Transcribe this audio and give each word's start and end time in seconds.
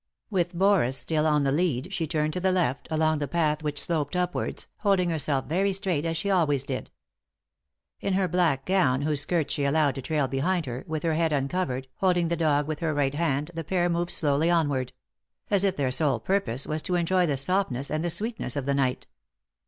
With 0.31 0.55
Boris 0.57 0.97
still 0.97 1.27
on 1.27 1.43
the 1.43 1.51
lead, 1.51 1.93
she 1.93 2.07
turned 2.07 2.33
to 2.33 2.39
the 2.39 2.51
left, 2.51 2.87
along 2.89 3.19
the 3.19 3.27
path 3.27 3.61
which 3.61 3.79
sloped 3.79 4.15
upwards, 4.15 4.65
holding 4.77 5.11
herself 5.11 5.45
very 5.45 5.73
straight, 5.73 6.05
as 6.05 6.17
she 6.17 6.27
always 6.31 6.63
did. 6.63 6.89
In 7.99 8.13
her 8.15 8.27
black 8.27 8.65
gown, 8.65 9.03
whose 9.03 9.21
skirts 9.21 9.53
she 9.53 9.63
allowed 9.63 9.93
to 9.93 10.01
trail 10.01 10.27
behind 10.27 10.65
her, 10.65 10.83
with 10.87 11.03
her 11.03 11.13
head 11.13 11.31
uncovered, 11.31 11.87
holding 11.97 12.29
the 12.29 12.35
dog 12.35 12.67
with 12.67 12.79
her 12.79 12.95
right 12.95 13.13
hand, 13.13 13.51
the 13.53 13.63
pair 13.63 13.89
moved 13.89 14.09
slowly 14.09 14.49
onward; 14.49 14.91
as 15.51 15.63
if 15.63 15.75
their, 15.75 15.91
sole 15.91 16.19
purpose 16.19 16.65
was 16.65 16.81
to 16.81 16.95
enjoy 16.95 17.27
the 17.27 17.37
softness 17.37 17.91
and 17.91 18.03
the 18.03 18.09
sweetness 18.09 18.55
of 18.55 18.65
the 18.65 18.73
night. 18.73 19.05